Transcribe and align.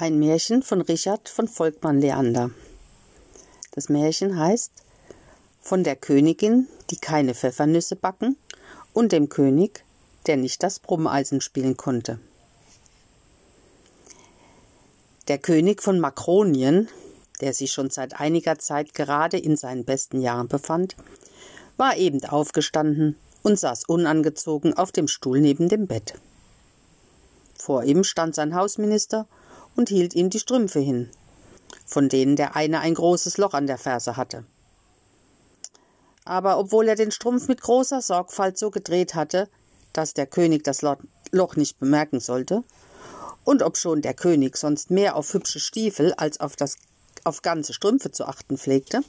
Ein 0.00 0.18
Märchen 0.18 0.62
von 0.62 0.80
Richard 0.80 1.28
von 1.28 1.46
Volkmann 1.46 2.00
Leander. 2.00 2.50
Das 3.72 3.90
Märchen 3.90 4.38
heißt 4.38 4.72
Von 5.60 5.84
der 5.84 5.94
Königin, 5.94 6.68
die 6.88 6.96
keine 6.96 7.34
Pfeffernüsse 7.34 7.96
backen, 7.96 8.38
und 8.94 9.12
dem 9.12 9.28
König, 9.28 9.84
der 10.26 10.38
nicht 10.38 10.62
das 10.62 10.78
Brummeisen 10.78 11.42
spielen 11.42 11.76
konnte. 11.76 12.18
Der 15.28 15.36
König 15.36 15.82
von 15.82 16.00
Makronien, 16.00 16.88
der 17.42 17.52
sich 17.52 17.70
schon 17.70 17.90
seit 17.90 18.18
einiger 18.18 18.58
Zeit 18.58 18.94
gerade 18.94 19.36
in 19.36 19.58
seinen 19.58 19.84
besten 19.84 20.22
Jahren 20.22 20.48
befand, 20.48 20.96
war 21.76 21.98
eben 21.98 22.24
aufgestanden 22.24 23.16
und 23.42 23.60
saß 23.60 23.84
unangezogen 23.84 24.72
auf 24.72 24.92
dem 24.92 25.08
Stuhl 25.08 25.42
neben 25.42 25.68
dem 25.68 25.86
Bett. 25.86 26.14
Vor 27.58 27.84
ihm 27.84 28.02
stand 28.02 28.34
sein 28.34 28.54
Hausminister 28.54 29.28
und 29.76 29.88
hielt 29.88 30.14
ihm 30.14 30.30
die 30.30 30.38
Strümpfe 30.38 30.80
hin, 30.80 31.10
von 31.86 32.08
denen 32.08 32.36
der 32.36 32.56
eine 32.56 32.80
ein 32.80 32.94
großes 32.94 33.38
Loch 33.38 33.54
an 33.54 33.66
der 33.66 33.78
Ferse 33.78 34.16
hatte. 34.16 34.44
Aber 36.24 36.58
obwohl 36.58 36.88
er 36.88 36.96
den 36.96 37.10
Strumpf 37.10 37.48
mit 37.48 37.60
großer 37.60 38.00
Sorgfalt 38.00 38.58
so 38.58 38.70
gedreht 38.70 39.14
hatte, 39.14 39.48
dass 39.92 40.14
der 40.14 40.26
König 40.26 40.64
das 40.64 40.82
Loch 40.82 41.56
nicht 41.56 41.78
bemerken 41.78 42.20
sollte, 42.20 42.62
und 43.44 43.62
obschon 43.62 44.02
der 44.02 44.14
König 44.14 44.56
sonst 44.56 44.90
mehr 44.90 45.16
auf 45.16 45.32
hübsche 45.32 45.60
Stiefel 45.60 46.12
als 46.14 46.40
auf, 46.40 46.56
das, 46.56 46.76
auf 47.24 47.42
ganze 47.42 47.72
Strümpfe 47.72 48.12
zu 48.12 48.26
achten 48.26 48.58
pflegte, 48.58 49.00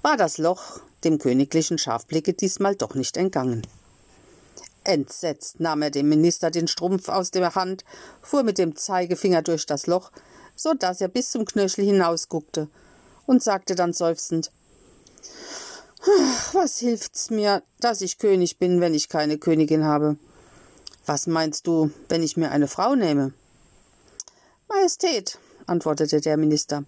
war 0.00 0.16
das 0.16 0.38
Loch 0.38 0.80
dem 1.04 1.18
königlichen 1.18 1.78
Scharfblicke 1.78 2.32
diesmal 2.32 2.74
doch 2.74 2.94
nicht 2.94 3.16
entgangen. 3.16 3.62
Entsetzt 4.84 5.60
nahm 5.60 5.82
er 5.82 5.90
dem 5.90 6.08
Minister 6.08 6.50
den 6.50 6.66
Strumpf 6.66 7.08
aus 7.08 7.30
der 7.30 7.54
Hand, 7.54 7.84
fuhr 8.20 8.42
mit 8.42 8.58
dem 8.58 8.74
Zeigefinger 8.74 9.42
durch 9.42 9.66
das 9.66 9.86
Loch, 9.86 10.10
so 10.56 10.74
dass 10.74 11.00
er 11.00 11.08
bis 11.08 11.30
zum 11.30 11.44
Knöchel 11.44 11.84
hinausguckte, 11.84 12.68
und 13.26 13.42
sagte 13.42 13.74
dann 13.74 13.92
seufzend 13.92 14.50
Was 16.52 16.78
hilft's 16.78 17.30
mir, 17.30 17.62
dass 17.78 18.00
ich 18.00 18.18
König 18.18 18.58
bin, 18.58 18.80
wenn 18.80 18.94
ich 18.94 19.08
keine 19.08 19.38
Königin 19.38 19.84
habe? 19.84 20.16
Was 21.06 21.26
meinst 21.26 21.66
du, 21.66 21.90
wenn 22.08 22.22
ich 22.22 22.36
mir 22.36 22.50
eine 22.50 22.68
Frau 22.68 22.94
nehme? 22.96 23.32
Majestät, 24.68 25.38
antwortete 25.66 26.20
der 26.20 26.36
Minister, 26.36 26.84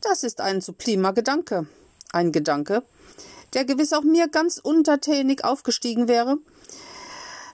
das 0.00 0.22
ist 0.22 0.40
ein 0.40 0.60
sublimer 0.62 1.12
Gedanke. 1.12 1.66
Ein 2.12 2.32
Gedanke, 2.32 2.82
der 3.52 3.64
gewiss 3.64 3.92
auch 3.92 4.02
mir 4.02 4.28
ganz 4.28 4.58
untertänig 4.58 5.44
aufgestiegen 5.44 6.08
wäre, 6.08 6.38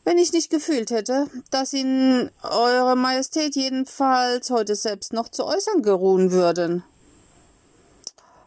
wenn 0.07 0.19
ich 0.19 0.33
nicht 0.33 0.51
gefühlt 0.51 0.93
hätte, 0.93 1.27
dass 1.51 1.73
ihn 1.73 2.31
Eure 2.45 2.97
Majestät 2.97 3.57
jedenfalls 3.57 4.51
heute 4.51 4.77
selbst 4.77 5.13
noch 5.13 5.29
zu 5.29 5.45
äußern 5.45 5.83
geruhen 5.83 6.31
würden. 6.31 6.85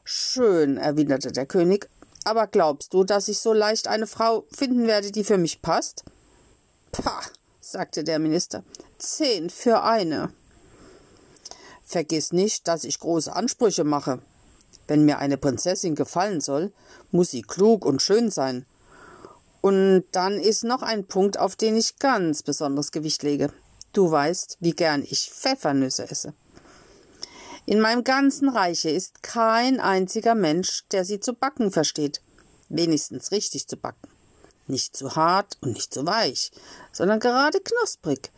Schön, 0.05 0.77
erwiderte 0.77 1.33
der 1.33 1.45
König, 1.45 1.89
aber 2.23 2.47
glaubst 2.47 2.93
du, 2.93 3.03
dass 3.03 3.27
ich 3.27 3.39
so 3.39 3.51
leicht 3.51 3.89
eine 3.89 4.07
Frau 4.07 4.45
finden 4.49 4.87
werde, 4.87 5.11
die 5.11 5.25
für 5.25 5.37
mich 5.37 5.61
passt? 5.61 6.05
Pah, 6.93 7.21
sagte 7.59 8.05
der 8.05 8.19
Minister, 8.19 8.63
zehn 8.97 9.49
für 9.49 9.83
eine. 9.83 10.31
Vergiss 11.83 12.31
nicht, 12.31 12.69
dass 12.69 12.85
ich 12.85 12.99
große 12.99 13.35
Ansprüche 13.35 13.83
mache. 13.83 14.19
Wenn 14.87 15.03
mir 15.03 15.17
eine 15.17 15.37
Prinzessin 15.37 15.95
gefallen 15.95 16.39
soll, 16.39 16.71
muss 17.11 17.31
sie 17.31 17.41
klug 17.41 17.85
und 17.85 18.01
schön 18.01 18.31
sein, 18.31 18.65
und 19.61 20.05
dann 20.11 20.39
ist 20.39 20.63
noch 20.63 20.81
ein 20.81 21.05
Punkt, 21.05 21.37
auf 21.37 21.55
den 21.55 21.75
ich 21.75 21.99
ganz 21.99 22.43
besonderes 22.43 22.91
Gewicht 22.91 23.23
lege. 23.23 23.51
Du 23.93 24.09
weißt, 24.09 24.57
wie 24.59 24.71
gern 24.71 25.03
ich 25.03 25.31
Pfeffernüsse 25.31 26.09
esse. 26.09 26.33
In 27.65 27.81
meinem 27.81 28.03
ganzen 28.03 28.49
Reiche 28.49 28.89
ist 28.89 29.21
kein 29.21 29.79
einziger 29.79 30.35
Mensch, 30.35 30.85
der 30.91 31.05
sie 31.05 31.19
zu 31.19 31.33
backen 31.33 31.71
versteht. 31.71 32.21
Wenigstens 32.69 33.31
richtig 33.31 33.67
zu 33.67 33.77
backen. 33.77 34.09
Nicht 34.67 34.95
zu 34.95 35.15
hart 35.15 35.57
und 35.61 35.73
nicht 35.73 35.93
zu 35.93 36.05
weich, 36.05 36.51
sondern 36.91 37.19
gerade 37.19 37.59
knusprig. 37.59 38.31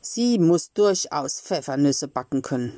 Sie 0.00 0.38
muss 0.38 0.72
durchaus 0.72 1.40
Pfeffernüsse 1.40 2.08
backen 2.08 2.42
können. 2.42 2.72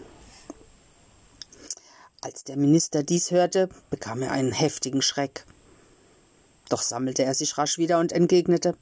Als 2.21 2.45
der 2.45 2.57
Minister 2.57 3.03
dies 3.03 3.31
hörte, 3.31 3.69
bekam 3.91 4.23
er 4.23 4.33
einen 4.33 4.53
heftigen 4.53 5.03
Schreck. 5.03 5.45
Doch 6.69 6.83
sammelte 6.83 7.25
er 7.25 7.35
sich 7.35 7.59
rasch 7.59 7.79
wieder 7.79 7.99
und 7.99 8.13
entgegnete 8.13 8.75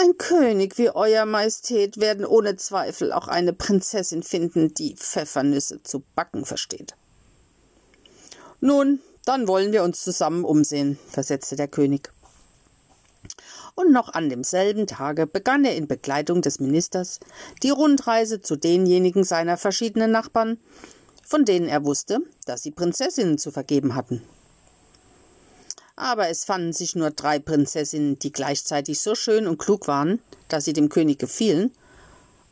Ein 0.00 0.16
König 0.18 0.78
wie 0.78 0.90
Euer 0.90 1.26
Majestät 1.26 1.98
werden 1.98 2.24
ohne 2.24 2.56
Zweifel 2.56 3.12
auch 3.12 3.28
eine 3.28 3.52
Prinzessin 3.52 4.22
finden, 4.22 4.72
die 4.74 4.94
Pfeffernüsse 4.94 5.82
zu 5.82 6.02
backen 6.14 6.44
versteht. 6.44 6.94
Nun, 8.60 9.00
dann 9.24 9.48
wollen 9.48 9.72
wir 9.72 9.82
uns 9.82 10.02
zusammen 10.02 10.44
umsehen, 10.44 10.98
versetzte 11.10 11.56
der 11.56 11.68
König. 11.68 12.12
Und 13.74 13.90
noch 13.90 14.12
an 14.12 14.28
demselben 14.28 14.86
Tage 14.86 15.26
begann 15.26 15.64
er 15.64 15.76
in 15.76 15.88
Begleitung 15.88 16.42
des 16.42 16.60
Ministers 16.60 17.20
die 17.62 17.70
Rundreise 17.70 18.40
zu 18.40 18.56
denjenigen 18.56 19.24
seiner 19.24 19.56
verschiedenen 19.56 20.10
Nachbarn, 20.10 20.58
von 21.24 21.44
denen 21.44 21.68
er 21.68 21.84
wusste, 21.84 22.20
dass 22.44 22.62
sie 22.62 22.70
Prinzessinnen 22.70 23.38
zu 23.38 23.50
vergeben 23.50 23.94
hatten 23.94 24.22
aber 26.02 26.28
es 26.28 26.44
fanden 26.44 26.72
sich 26.72 26.96
nur 26.96 27.10
drei 27.10 27.38
Prinzessinnen, 27.38 28.18
die 28.18 28.32
gleichzeitig 28.32 29.00
so 29.00 29.14
schön 29.14 29.46
und 29.46 29.58
klug 29.58 29.86
waren, 29.86 30.20
dass 30.48 30.64
sie 30.64 30.72
dem 30.72 30.88
König 30.88 31.18
gefielen, 31.18 31.72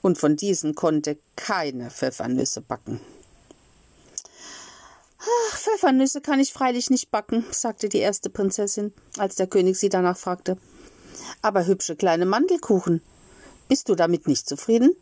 und 0.02 0.18
von 0.18 0.36
diesen 0.36 0.74
konnte 0.74 1.18
keine 1.36 1.90
Pfeffernüsse 1.90 2.60
backen. 2.62 3.00
Ach, 5.18 5.56
Pfeffernüsse 5.58 6.20
kann 6.20 6.40
ich 6.40 6.52
freilich 6.52 6.90
nicht 6.90 7.10
backen, 7.10 7.44
sagte 7.50 7.88
die 7.88 7.98
erste 7.98 8.30
Prinzessin, 8.30 8.94
als 9.18 9.34
der 9.34 9.48
König 9.48 9.76
sie 9.76 9.88
danach 9.88 10.16
fragte. 10.16 10.56
Aber 11.42 11.66
hübsche 11.66 11.96
kleine 11.96 12.26
Mandelkuchen. 12.26 13.02
Bist 13.68 13.88
du 13.88 13.96
damit 13.96 14.28
nicht 14.28 14.48
zufrieden? 14.48 14.94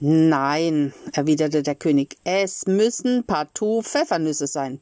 Nein, 0.00 0.94
erwiderte 1.12 1.62
der 1.62 1.74
König, 1.74 2.16
es 2.24 2.66
müssen 2.66 3.24
partout 3.24 3.82
Pfeffernüsse 3.82 4.46
sein. 4.46 4.80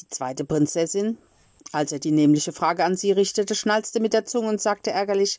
Die 0.00 0.08
zweite 0.08 0.44
Prinzessin, 0.44 1.18
als 1.72 1.92
er 1.92 1.98
die 1.98 2.12
nämliche 2.12 2.52
Frage 2.52 2.84
an 2.84 2.96
sie 2.96 3.12
richtete, 3.12 3.54
schnalzte 3.54 4.00
mit 4.00 4.12
der 4.12 4.24
Zunge 4.24 4.48
und 4.48 4.60
sagte 4.60 4.90
ärgerlich 4.90 5.38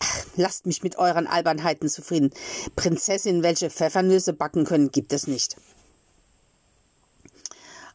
Ach, 0.00 0.24
lasst 0.36 0.66
mich 0.66 0.82
mit 0.82 0.96
euren 0.96 1.26
Albernheiten 1.26 1.88
zufrieden. 1.88 2.30
Prinzessinnen, 2.76 3.42
welche 3.42 3.70
Pfeffernüsse 3.70 4.32
backen 4.32 4.64
können, 4.64 4.90
gibt 4.90 5.12
es 5.12 5.26
nicht. 5.26 5.56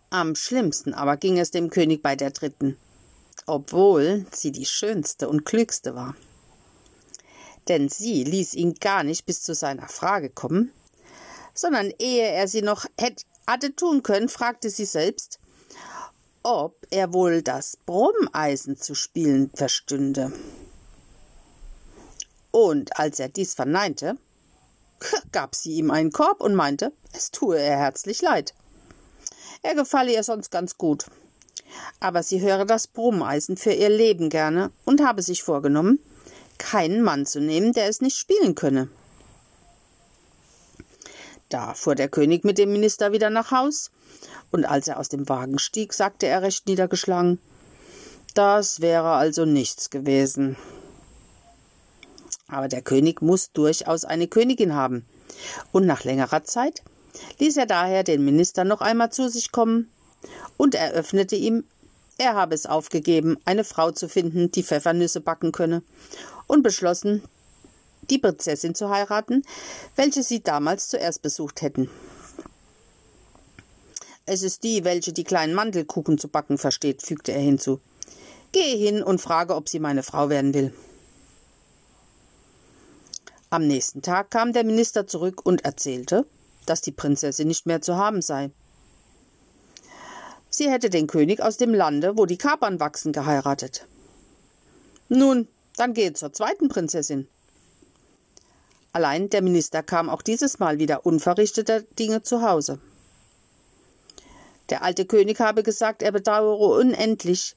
Am 0.10 0.36
schlimmsten 0.36 0.94
aber 0.94 1.18
ging 1.18 1.40
es 1.40 1.52
dem 1.52 1.70
König 1.70 2.04
bei 2.04 2.16
der 2.16 2.32
dritten, 2.32 2.78
obwohl 3.48 4.26
sie 4.32 4.52
die 4.52 4.66
schönste 4.66 5.28
und 5.28 5.46
klügste 5.46 5.96
war. 5.96 6.16
Denn 7.68 7.90
sie 7.90 8.24
ließ 8.24 8.54
ihn 8.54 8.76
gar 8.76 9.04
nicht 9.04 9.26
bis 9.26 9.42
zu 9.42 9.56
seiner 9.56 9.88
Frage 9.88 10.30
kommen, 10.30 10.72
sondern 11.54 11.92
ehe 12.00 12.28
er 12.28 12.48
sie 12.48 12.62
noch 12.62 12.86
hätte 13.00 13.24
hatte 13.48 13.76
tun 13.76 14.04
können, 14.04 14.30
fragte 14.30 14.70
sie 14.70 14.86
selbst, 14.86 15.40
ob 16.44 16.86
er 16.90 17.14
wohl 17.14 17.42
das 17.42 17.78
Brummeisen 17.78 18.78
zu 18.78 18.96
spielen 18.96 19.50
verstünde. 19.54 20.34
Und 22.52 23.00
als 23.00 23.20
er 23.20 23.30
dies 23.30 23.54
verneinte, 23.54 24.18
gab 25.32 25.56
sie 25.56 25.74
ihm 25.74 25.92
einen 25.92 26.12
Korb 26.12 26.42
und 26.42 26.56
meinte, 26.56 26.94
es 27.14 27.32
tue 27.32 27.58
ihr 27.58 27.78
herzlich 27.78 28.22
leid. 28.22 28.54
Er 29.62 29.76
gefalle 29.76 30.14
ihr 30.14 30.24
sonst 30.24 30.52
ganz 30.52 30.78
gut. 30.78 31.06
Aber 32.00 32.22
sie 32.22 32.42
höre 32.42 32.66
das 32.66 32.88
Brummeisen 32.88 33.58
für 33.58 33.72
ihr 33.72 33.90
Leben 33.90 34.30
gerne 34.30 34.72
und 34.86 35.02
habe 35.02 35.22
sich 35.22 35.42
vorgenommen, 35.42 36.00
keinen 36.58 37.02
Mann 37.02 37.26
zu 37.26 37.40
nehmen, 37.40 37.74
der 37.74 37.88
es 37.88 38.02
nicht 38.02 38.18
spielen 38.18 38.56
könne. 38.56 38.90
Da 41.54 41.76
fuhr 41.76 41.94
der 41.94 42.10
König 42.10 42.44
mit 42.44 42.58
dem 42.58 42.72
Minister 42.72 43.12
wieder 43.12 43.30
nach 43.30 43.52
Haus, 43.52 43.92
und 44.50 44.66
als 44.66 44.88
er 44.88 45.00
aus 45.00 45.10
dem 45.10 45.30
Wagen 45.30 45.60
stieg, 45.60 45.94
sagte 45.94 46.26
er 46.26 46.42
recht 46.42 46.66
niedergeschlagen 46.66 47.38
Das 48.34 48.82
wäre 48.82 49.12
also 49.12 49.46
nichts 49.46 49.92
gewesen. 49.92 50.56
Aber 52.48 52.68
der 52.70 52.82
König 52.82 53.22
muss 53.22 53.52
durchaus 53.52 54.04
eine 54.04 54.28
Königin 54.28 54.74
haben, 54.74 55.06
und 55.72 55.86
nach 55.86 56.04
längerer 56.04 56.44
Zeit 56.44 56.82
ließ 57.38 57.58
er 57.58 57.68
daher 57.68 58.04
den 58.04 58.26
Minister 58.26 58.64
noch 58.64 58.82
einmal 58.82 59.12
zu 59.12 59.30
sich 59.30 59.52
kommen 59.52 59.92
und 60.58 60.74
eröffnete 60.74 61.36
ihm, 61.36 61.66
er 62.18 62.34
habe 62.34 62.56
es 62.56 62.66
aufgegeben, 62.66 63.38
eine 63.46 63.64
Frau 63.64 63.92
zu 63.92 64.10
finden, 64.10 64.52
die 64.52 64.64
Pfeffernüsse 64.64 65.22
backen 65.22 65.52
könne, 65.52 65.84
und 66.48 66.64
beschlossen, 66.64 67.22
die 68.10 68.20
Prinzessin 68.20 68.76
zu 68.76 68.90
heiraten, 68.90 69.44
welche 69.96 70.24
sie 70.24 70.42
damals 70.42 70.90
zuerst 70.90 71.22
besucht 71.22 71.62
hätten. 71.62 71.90
Es 74.26 74.42
ist 74.42 74.64
die, 74.64 74.84
welche 74.84 75.12
die 75.12 75.26
kleinen 75.26 75.54
Mandelkuchen 75.54 76.18
zu 76.18 76.30
backen 76.30 76.58
versteht, 76.58 77.02
fügte 77.02 77.34
er 77.34 77.42
hinzu. 77.42 77.82
Gehe 78.54 78.78
hin 78.78 79.04
und 79.04 79.20
frage, 79.20 79.56
ob 79.56 79.68
sie 79.68 79.80
meine 79.80 80.04
Frau 80.04 80.30
werden 80.30 80.54
will. 80.54 80.74
Am 83.50 83.68
nächsten 83.68 84.02
Tag 84.02 84.32
kam 84.32 84.54
der 84.54 84.64
Minister 84.64 85.06
zurück 85.08 85.46
und 85.46 85.66
erzählte, 85.66 86.26
dass 86.66 86.82
die 86.82 86.92
Prinzessin 86.92 87.48
nicht 87.48 87.66
mehr 87.66 87.82
zu 87.82 87.98
haben 87.98 88.22
sei. 88.22 88.52
Sie 90.50 90.70
hätte 90.70 90.90
den 90.90 91.08
König 91.08 91.42
aus 91.42 91.58
dem 91.58 91.74
Lande, 91.74 92.18
wo 92.18 92.26
die 92.26 92.38
Kapern 92.38 92.80
wachsen, 92.80 93.12
geheiratet. 93.12 93.88
Nun, 95.10 95.48
dann 95.78 95.94
gehe 95.94 96.14
zur 96.14 96.32
zweiten 96.32 96.70
Prinzessin. 96.70 97.28
Allein 98.94 99.30
der 99.30 99.42
Minister 99.42 99.82
kam 99.82 100.08
auch 100.08 100.22
dieses 100.22 100.60
Mal 100.60 100.78
wieder 100.78 101.06
unverrichteter 101.06 101.82
Dinge 101.82 102.22
zu 102.22 102.44
Hause. 102.44 102.80
Der 104.70 104.84
alte 104.84 105.06
König 105.06 105.40
habe 105.40 105.64
gesagt, 105.64 106.04
er 106.04 106.12
bedauere 106.12 106.78
unendlich, 106.78 107.56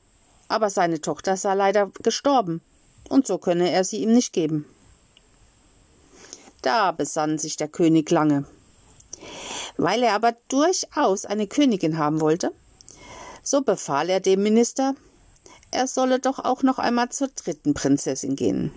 aber 0.49 0.71
seine 0.71 1.01
Tochter 1.01 1.37
sei 1.37 1.55
leider 1.55 1.91
gestorben, 2.03 2.63
und 3.11 3.27
so 3.27 3.37
könne 3.37 3.71
er 3.71 3.85
sie 3.85 3.99
ihm 3.99 4.13
nicht 4.13 4.33
geben. 4.33 4.65
Da 6.63 6.91
besann 6.91 7.39
sich 7.39 7.57
der 7.57 7.69
König 7.69 8.11
lange. 8.11 8.47
Weil 9.77 10.03
er 10.03 10.15
aber 10.15 10.35
durchaus 10.49 11.27
eine 11.27 11.47
Königin 11.47 11.99
haben 11.99 12.21
wollte, 12.23 12.51
so 13.43 13.61
befahl 13.61 14.09
er 14.09 14.21
dem 14.21 14.43
Minister, 14.43 14.95
er 15.71 15.87
solle 15.87 16.19
doch 16.19 16.39
auch 16.39 16.63
noch 16.63 16.79
einmal 16.79 17.11
zur 17.11 17.29
dritten 17.29 17.75
Prinzessin 17.75 18.37
gehen. 18.37 18.73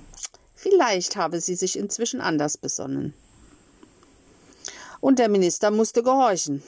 Vielleicht 0.62 1.16
habe 1.16 1.40
sie 1.40 1.56
sich 1.56 1.80
inzwischen 1.80 2.20
anders 2.20 2.58
besonnen. 2.58 3.14
Und 5.00 5.18
der 5.18 5.30
Minister 5.30 5.72
musste 5.72 6.04
gehorchen, 6.04 6.62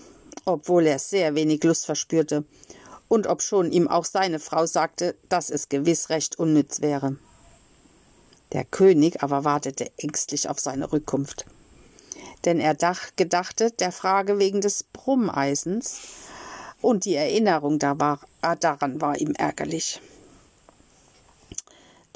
obwohl 0.45 0.87
er 0.87 0.97
sehr 0.97 1.35
wenig 1.35 1.61
Lust 1.65 1.85
verspürte, 1.85 2.45
und 3.09 3.27
obschon 3.27 3.73
ihm 3.73 3.89
auch 3.89 4.05
seine 4.05 4.39
Frau 4.39 4.65
sagte, 4.65 5.15
dass 5.27 5.49
es 5.49 5.67
gewiss 5.67 6.09
recht 6.09 6.39
unnütz 6.39 6.79
wäre. 6.79 7.17
Der 8.53 8.63
König 8.63 9.21
aber 9.21 9.43
wartete 9.43 9.91
ängstlich 9.97 10.47
auf 10.47 10.61
seine 10.61 10.93
Rückkunft. 10.93 11.45
Denn 12.45 12.61
er 12.61 12.75
dach, 12.75 13.09
gedachte 13.17 13.71
der 13.71 13.91
Frage 13.91 14.39
wegen 14.39 14.61
des 14.61 14.83
Brummeisens, 14.83 15.99
und 16.79 17.03
die 17.03 17.15
Erinnerung 17.15 17.77
ah, 17.83 18.55
daran 18.55 19.01
war 19.01 19.17
ihm 19.17 19.33
ärgerlich. 19.33 19.99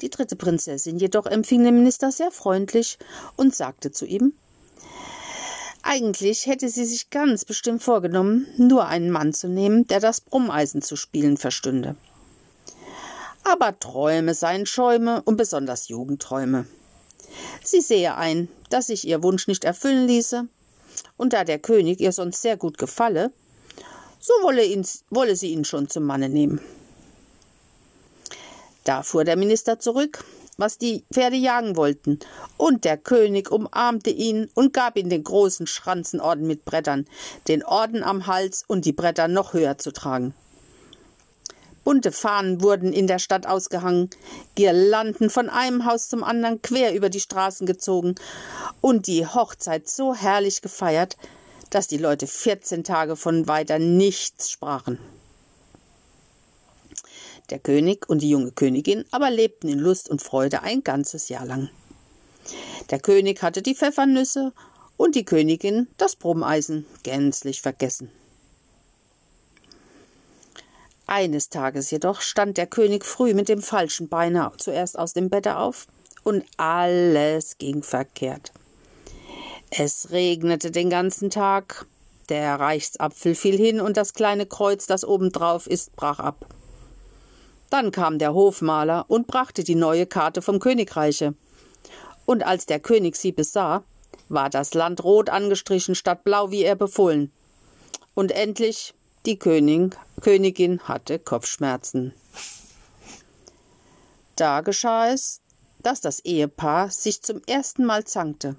Die 0.00 0.10
dritte 0.10 0.36
Prinzessin 0.36 0.98
jedoch 0.98 1.26
empfing 1.26 1.64
den 1.64 1.76
Minister 1.76 2.12
sehr 2.12 2.30
freundlich 2.30 2.98
und 3.36 3.54
sagte 3.54 3.92
zu 3.92 4.06
ihm 4.06 4.34
Eigentlich 5.82 6.46
hätte 6.46 6.68
sie 6.68 6.84
sich 6.84 7.10
ganz 7.10 7.44
bestimmt 7.44 7.82
vorgenommen, 7.82 8.46
nur 8.56 8.86
einen 8.86 9.10
Mann 9.10 9.32
zu 9.32 9.48
nehmen, 9.48 9.86
der 9.86 10.00
das 10.00 10.20
Brummeisen 10.20 10.82
zu 10.82 10.96
spielen 10.96 11.36
verstünde 11.36 11.96
aber 13.46 13.78
Träume 13.78 14.34
seien 14.34 14.66
Schäume 14.66 15.22
und 15.22 15.36
besonders 15.36 15.88
Jugendträume. 15.88 16.66
Sie 17.62 17.80
sehe 17.80 18.16
ein, 18.16 18.48
dass 18.70 18.88
sich 18.88 19.06
ihr 19.06 19.22
Wunsch 19.22 19.46
nicht 19.46 19.64
erfüllen 19.64 20.06
ließe, 20.06 20.48
und 21.16 21.32
da 21.32 21.44
der 21.44 21.58
König 21.58 22.00
ihr 22.00 22.12
sonst 22.12 22.42
sehr 22.42 22.56
gut 22.56 22.76
gefalle, 22.76 23.30
so 24.18 24.32
wolle, 24.42 24.64
ihn, 24.64 24.84
wolle 25.10 25.36
sie 25.36 25.52
ihn 25.52 25.64
schon 25.64 25.88
zum 25.88 26.04
Manne 26.04 26.28
nehmen. 26.28 26.60
Da 28.86 29.02
fuhr 29.02 29.24
der 29.24 29.36
Minister 29.36 29.80
zurück, 29.80 30.22
was 30.58 30.78
die 30.78 31.04
Pferde 31.12 31.34
jagen 31.34 31.74
wollten, 31.74 32.20
und 32.56 32.84
der 32.84 32.96
König 32.96 33.50
umarmte 33.50 34.10
ihn 34.10 34.48
und 34.54 34.72
gab 34.72 34.96
ihm 34.96 35.08
den 35.08 35.24
großen 35.24 35.66
Schranzenorden 35.66 36.46
mit 36.46 36.64
Brettern, 36.64 37.04
den 37.48 37.64
Orden 37.64 38.04
am 38.04 38.28
Hals 38.28 38.64
und 38.68 38.84
die 38.84 38.92
Bretter 38.92 39.26
noch 39.26 39.54
höher 39.54 39.76
zu 39.76 39.92
tragen. 39.92 40.34
Bunte 41.82 42.12
Fahnen 42.12 42.62
wurden 42.62 42.92
in 42.92 43.08
der 43.08 43.18
Stadt 43.18 43.44
ausgehangen, 43.48 44.08
Girlanden 44.54 45.30
von 45.30 45.48
einem 45.50 45.84
Haus 45.84 46.08
zum 46.08 46.22
anderen 46.22 46.62
quer 46.62 46.94
über 46.94 47.10
die 47.10 47.18
Straßen 47.20 47.66
gezogen 47.66 48.14
und 48.80 49.08
die 49.08 49.26
Hochzeit 49.26 49.88
so 49.88 50.14
herrlich 50.14 50.62
gefeiert, 50.62 51.16
dass 51.70 51.88
die 51.88 51.98
Leute 51.98 52.28
vierzehn 52.28 52.84
Tage 52.84 53.16
von 53.16 53.48
weiter 53.48 53.80
nichts 53.80 54.48
sprachen. 54.48 55.00
Der 57.50 57.58
König 57.58 58.08
und 58.08 58.22
die 58.22 58.30
junge 58.30 58.52
Königin 58.52 59.04
aber 59.10 59.30
lebten 59.30 59.68
in 59.68 59.78
Lust 59.78 60.08
und 60.08 60.22
Freude 60.22 60.62
ein 60.62 60.82
ganzes 60.82 61.28
Jahr 61.28 61.46
lang. 61.46 61.70
Der 62.90 63.00
König 63.00 63.42
hatte 63.42 63.62
die 63.62 63.74
Pfeffernüsse 63.74 64.52
und 64.96 65.14
die 65.14 65.24
Königin 65.24 65.88
das 65.96 66.16
Brummeisen 66.16 66.86
gänzlich 67.02 67.62
vergessen. 67.62 68.10
Eines 71.06 71.50
Tages 71.50 71.90
jedoch 71.92 72.20
stand 72.20 72.56
der 72.56 72.66
König 72.66 73.04
früh 73.04 73.32
mit 73.32 73.48
dem 73.48 73.62
falschen 73.62 74.08
Beine 74.08 74.50
zuerst 74.56 74.98
aus 74.98 75.12
dem 75.12 75.30
Bette 75.30 75.56
auf, 75.56 75.86
und 76.24 76.44
alles 76.56 77.58
ging 77.58 77.84
verkehrt. 77.84 78.50
Es 79.70 80.10
regnete 80.10 80.72
den 80.72 80.90
ganzen 80.90 81.30
Tag, 81.30 81.86
der 82.28 82.58
Reichsapfel 82.58 83.36
fiel 83.36 83.56
hin 83.56 83.80
und 83.80 83.96
das 83.96 84.12
kleine 84.12 84.46
Kreuz, 84.46 84.86
das 84.86 85.04
obendrauf 85.04 85.68
ist, 85.68 85.94
brach 85.94 86.18
ab. 86.18 86.46
Dann 87.70 87.90
kam 87.90 88.18
der 88.18 88.34
Hofmaler 88.34 89.04
und 89.08 89.26
brachte 89.26 89.64
die 89.64 89.74
neue 89.74 90.06
Karte 90.06 90.42
vom 90.42 90.60
Königreiche. 90.60 91.34
Und 92.24 92.44
als 92.44 92.66
der 92.66 92.80
König 92.80 93.16
sie 93.16 93.32
besah, 93.32 93.82
war 94.28 94.50
das 94.50 94.74
Land 94.74 95.04
rot 95.04 95.30
angestrichen 95.30 95.94
statt 95.94 96.24
blau, 96.24 96.50
wie 96.50 96.62
er 96.62 96.76
befohlen. 96.76 97.30
Und 98.14 98.32
endlich 98.32 98.94
die 99.26 99.38
König, 99.38 99.96
Königin 100.20 100.80
hatte 100.80 101.18
Kopfschmerzen. 101.18 102.14
Da 104.36 104.60
geschah 104.60 105.08
es, 105.08 105.40
dass 105.82 106.00
das 106.00 106.20
Ehepaar 106.20 106.90
sich 106.90 107.22
zum 107.22 107.40
ersten 107.46 107.84
Mal 107.84 108.04
zankte. 108.04 108.56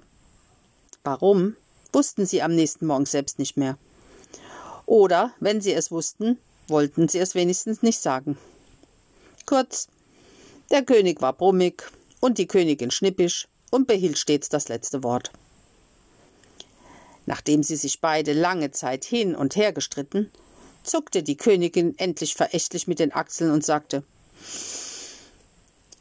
Warum, 1.04 1.56
wussten 1.92 2.26
sie 2.26 2.42
am 2.42 2.54
nächsten 2.54 2.86
Morgen 2.86 3.06
selbst 3.06 3.38
nicht 3.38 3.56
mehr. 3.56 3.78
Oder, 4.86 5.32
wenn 5.40 5.60
sie 5.60 5.72
es 5.72 5.90
wussten, 5.90 6.38
wollten 6.68 7.08
sie 7.08 7.18
es 7.18 7.34
wenigstens 7.34 7.82
nicht 7.82 8.00
sagen. 8.00 8.38
Kurz, 9.48 9.88
der 10.70 10.82
König 10.82 11.22
war 11.22 11.32
brummig 11.32 11.82
und 12.20 12.36
die 12.36 12.46
Königin 12.46 12.90
schnippisch 12.90 13.48
und 13.70 13.86
behielt 13.86 14.18
stets 14.18 14.50
das 14.50 14.68
letzte 14.68 15.02
Wort. 15.02 15.30
Nachdem 17.24 17.62
sie 17.62 17.76
sich 17.76 18.02
beide 18.02 18.34
lange 18.34 18.72
Zeit 18.72 19.06
hin 19.06 19.34
und 19.34 19.56
her 19.56 19.72
gestritten, 19.72 20.30
zuckte 20.82 21.22
die 21.22 21.38
Königin 21.38 21.94
endlich 21.96 22.34
verächtlich 22.34 22.88
mit 22.88 22.98
den 22.98 23.14
Achseln 23.14 23.50
und 23.50 23.64
sagte 23.64 24.02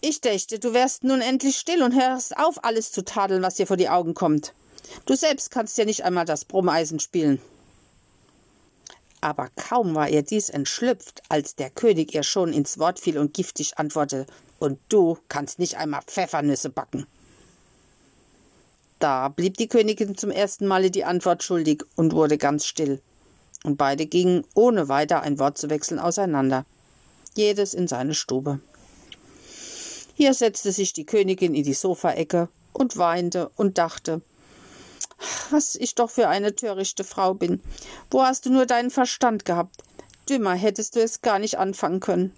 Ich 0.01 0.19
dächte, 0.19 0.59
du 0.59 0.73
wärst 0.73 1.05
nun 1.05 1.21
endlich 1.21 1.55
still 1.55 1.83
und 1.83 1.95
hörst 1.95 2.35
auf, 2.35 2.65
alles 2.65 2.91
zu 2.91 3.05
tadeln, 3.05 3.43
was 3.43 3.55
dir 3.55 3.65
vor 3.65 3.77
die 3.77 3.87
Augen 3.87 4.13
kommt. 4.13 4.51
Du 5.05 5.15
selbst 5.15 5.51
kannst 5.51 5.77
ja 5.77 5.85
nicht 5.85 6.03
einmal 6.03 6.25
das 6.25 6.43
Brummeisen 6.43 6.99
spielen. 6.99 7.41
Aber 9.21 9.49
kaum 9.55 9.95
war 9.95 10.09
ihr 10.09 10.21
dies 10.21 10.49
entschlüpft, 10.49 11.23
als 11.29 11.55
der 11.55 11.69
König 11.69 12.13
ihr 12.13 12.23
schon 12.23 12.53
ins 12.53 12.77
Wort 12.77 12.99
fiel 12.99 13.17
und 13.17 13.33
giftig 13.33 13.77
antwortete 13.77 14.31
Und 14.59 14.79
du 14.89 15.17
kannst 15.27 15.59
nicht 15.59 15.77
einmal 15.77 16.01
Pfeffernüsse 16.03 16.69
backen. 16.69 17.05
Da 18.99 19.27
blieb 19.27 19.57
die 19.57 19.67
Königin 19.67 20.17
zum 20.17 20.31
ersten 20.31 20.65
Male 20.67 20.89
die 20.89 21.03
Antwort 21.05 21.43
schuldig 21.43 21.83
und 21.95 22.13
wurde 22.13 22.37
ganz 22.37 22.65
still 22.65 23.01
und 23.63 23.77
beide 23.77 24.05
gingen, 24.05 24.45
ohne 24.53 24.87
weiter 24.87 25.21
ein 25.21 25.39
Wort 25.39 25.57
zu 25.57 25.69
wechseln, 25.69 25.99
auseinander, 25.99 26.65
jedes 27.35 27.73
in 27.73 27.87
seine 27.87 28.13
Stube. 28.13 28.59
Hier 30.15 30.33
setzte 30.33 30.71
sich 30.71 30.93
die 30.93 31.05
Königin 31.05 31.53
in 31.53 31.63
die 31.63 31.73
Sofaecke 31.73 32.49
und 32.73 32.97
weinte 32.97 33.49
und 33.55 33.77
dachte, 33.77 34.21
was 35.49 35.75
ich 35.75 35.95
doch 35.95 36.09
für 36.09 36.27
eine 36.27 36.55
törichte 36.55 37.03
Frau 37.03 37.33
bin. 37.33 37.61
Wo 38.11 38.23
hast 38.23 38.45
du 38.45 38.51
nur 38.51 38.65
deinen 38.65 38.91
Verstand 38.91 39.45
gehabt? 39.45 39.83
Dümmer 40.29 40.55
hättest 40.55 40.95
du 40.95 41.01
es 41.01 41.21
gar 41.21 41.39
nicht 41.39 41.57
anfangen 41.57 41.99
können. 41.99 42.33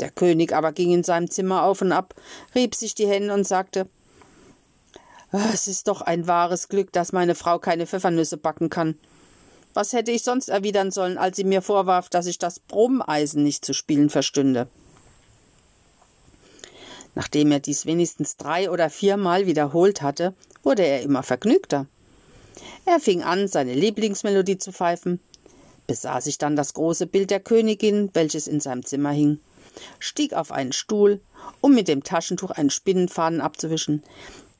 Der 0.00 0.10
König 0.10 0.52
aber 0.52 0.72
ging 0.72 0.92
in 0.92 1.04
seinem 1.04 1.30
Zimmer 1.30 1.62
auf 1.62 1.82
und 1.82 1.92
ab, 1.92 2.14
rieb 2.54 2.74
sich 2.74 2.94
die 2.94 3.06
Hände 3.06 3.34
und 3.34 3.46
sagte 3.46 3.88
Es 5.30 5.68
ist 5.68 5.88
doch 5.88 6.00
ein 6.00 6.26
wahres 6.26 6.68
Glück, 6.68 6.92
dass 6.92 7.12
meine 7.12 7.34
Frau 7.34 7.58
keine 7.58 7.86
Pfeffernüsse 7.86 8.36
backen 8.36 8.70
kann. 8.70 8.98
Was 9.74 9.92
hätte 9.92 10.10
ich 10.10 10.22
sonst 10.22 10.48
erwidern 10.48 10.90
sollen, 10.90 11.16
als 11.18 11.36
sie 11.36 11.44
mir 11.44 11.62
vorwarf, 11.62 12.08
dass 12.08 12.26
ich 12.26 12.38
das 12.38 12.58
Brummeisen 12.58 13.42
nicht 13.42 13.64
zu 13.64 13.72
spielen 13.72 14.10
verstünde? 14.10 14.68
Nachdem 17.14 17.52
er 17.52 17.60
dies 17.60 17.86
wenigstens 17.86 18.36
drei 18.36 18.70
oder 18.70 18.90
viermal 18.90 19.46
wiederholt 19.46 20.02
hatte, 20.02 20.34
wurde 20.62 20.84
er 20.84 21.02
immer 21.02 21.22
vergnügter. 21.22 21.86
Er 22.84 23.00
fing 23.00 23.22
an, 23.22 23.48
seine 23.48 23.74
Lieblingsmelodie 23.74 24.58
zu 24.58 24.72
pfeifen, 24.72 25.20
besah 25.86 26.20
sich 26.20 26.38
dann 26.38 26.56
das 26.56 26.74
große 26.74 27.06
Bild 27.06 27.30
der 27.30 27.40
Königin, 27.40 28.10
welches 28.14 28.46
in 28.46 28.60
seinem 28.60 28.84
Zimmer 28.84 29.10
hing, 29.10 29.40
stieg 29.98 30.32
auf 30.32 30.52
einen 30.52 30.72
Stuhl, 30.72 31.20
um 31.60 31.74
mit 31.74 31.88
dem 31.88 32.02
Taschentuch 32.02 32.50
einen 32.50 32.70
Spinnenfaden 32.70 33.40
abzuwischen, 33.40 34.02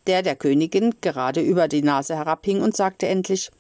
der 0.07 0.23
der 0.23 0.37
Königin 0.37 0.95
gerade 1.01 1.41
über 1.41 1.69
die 1.69 1.83
Nase 1.83 2.17
herabhing, 2.17 2.61
und 2.61 2.77
sagte 2.77 3.07
endlich 3.07 3.51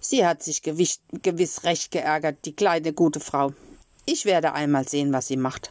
Sie 0.00 0.24
hat 0.24 0.42
sich 0.42 0.62
gewiss, 0.62 1.64
recht 1.64 1.90
geärgert, 1.90 2.36
die 2.44 2.54
kleine 2.54 2.92
gute 2.92 3.18
Frau. 3.18 3.52
Ich 4.04 4.24
werde 4.24 4.52
einmal 4.52 4.86
sehen, 4.86 5.12
was 5.12 5.26
sie 5.26 5.36
macht. 5.36 5.70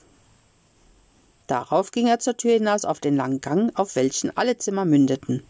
Darauf 1.47 1.91
ging 1.91 2.07
er 2.07 2.19
zur 2.19 2.37
Tür 2.37 2.53
hinaus 2.53 2.85
auf 2.85 2.99
den 2.99 3.15
langen 3.15 3.41
Gang, 3.41 3.71
auf 3.75 3.95
welchen 3.95 4.35
alle 4.35 4.57
Zimmer 4.57 4.85
mündeten. 4.85 5.43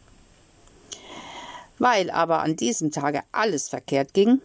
Weil 1.78 2.10
aber 2.10 2.42
an 2.42 2.56
diesem 2.56 2.92
Tage 2.92 3.22
alles 3.32 3.70
verkehrt 3.70 4.14
ging, 4.14 4.42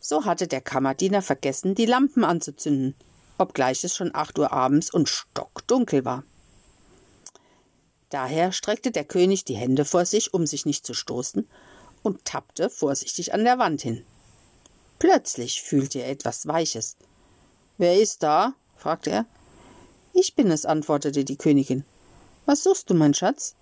so 0.00 0.24
hatte 0.24 0.46
der 0.46 0.60
Kammerdiener 0.60 1.22
vergessen, 1.22 1.74
die 1.74 1.86
Lampen 1.86 2.24
anzuzünden, 2.24 2.94
obgleich 3.38 3.82
es 3.84 3.96
schon 3.96 4.14
acht 4.14 4.38
Uhr 4.38 4.52
abends 4.52 4.92
und 4.92 5.08
stockdunkel 5.08 6.04
war. 6.04 6.24
Daher 8.10 8.52
streckte 8.52 8.90
der 8.90 9.04
König 9.04 9.44
die 9.44 9.56
Hände 9.56 9.84
vor 9.84 10.04
sich, 10.04 10.34
um 10.34 10.46
sich 10.46 10.66
nicht 10.66 10.86
zu 10.86 10.94
stoßen, 10.94 11.48
und 12.02 12.24
tappte 12.24 12.68
vorsichtig 12.68 13.32
an 13.32 13.44
der 13.44 13.58
Wand 13.58 13.80
hin. 13.80 14.04
Plötzlich 14.98 15.62
fühlte 15.62 16.00
er 16.00 16.10
etwas 16.10 16.46
Weiches. 16.46 16.96
Wer 17.78 18.00
ist 18.00 18.22
da? 18.22 18.54
fragte 18.76 19.10
er. 19.10 19.26
Ich 20.14 20.36
bin 20.36 20.50
es, 20.50 20.64
antwortete 20.64 21.24
die 21.24 21.36
Königin. 21.36 21.84
Was 22.46 22.62
suchst 22.62 22.88
du, 22.88 22.94
mein 22.94 23.14
Schatz? 23.14 23.56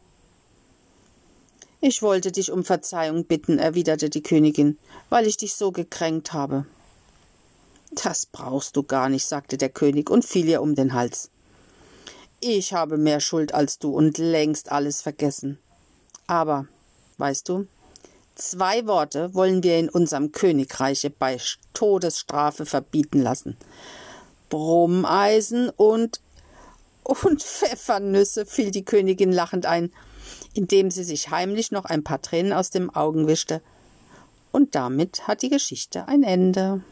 Ich 1.80 2.02
wollte 2.02 2.30
dich 2.30 2.52
um 2.52 2.62
Verzeihung 2.62 3.24
bitten, 3.24 3.58
erwiderte 3.58 4.08
die 4.08 4.22
Königin, 4.22 4.78
weil 5.08 5.26
ich 5.26 5.36
dich 5.36 5.54
so 5.54 5.72
gekränkt 5.72 6.32
habe. 6.32 6.66
Das 7.90 8.26
brauchst 8.26 8.76
du 8.76 8.82
gar 8.82 9.08
nicht, 9.08 9.26
sagte 9.26 9.58
der 9.58 9.68
König 9.68 10.08
und 10.10 10.24
fiel 10.24 10.48
ihr 10.48 10.62
um 10.62 10.74
den 10.74 10.92
Hals. 10.92 11.30
Ich 12.40 12.72
habe 12.72 12.98
mehr 12.98 13.20
Schuld 13.20 13.52
als 13.52 13.78
du 13.78 13.90
und 13.90 14.18
längst 14.18 14.70
alles 14.70 15.02
vergessen. 15.02 15.58
Aber, 16.26 16.66
weißt 17.18 17.48
du, 17.48 17.66
zwei 18.34 18.86
Worte 18.86 19.34
wollen 19.34 19.62
wir 19.62 19.78
in 19.78 19.88
unserem 19.88 20.32
Königreiche 20.32 21.10
bei 21.10 21.38
Todesstrafe 21.74 22.66
verbieten 22.66 23.20
lassen. 23.22 23.56
Brummeisen 24.48 25.70
und 25.70 26.20
und 27.20 27.42
Pfeffernüsse, 27.42 28.46
fiel 28.46 28.70
die 28.70 28.84
Königin 28.84 29.32
lachend 29.32 29.66
ein, 29.66 29.92
indem 30.54 30.90
sie 30.90 31.04
sich 31.04 31.30
heimlich 31.30 31.70
noch 31.70 31.84
ein 31.84 32.04
paar 32.04 32.22
Tränen 32.22 32.52
aus 32.52 32.70
dem 32.70 32.90
Augen 32.94 33.26
wischte. 33.26 33.62
Und 34.50 34.74
damit 34.74 35.26
hat 35.26 35.42
die 35.42 35.48
Geschichte 35.48 36.08
ein 36.08 36.22
Ende. 36.22 36.82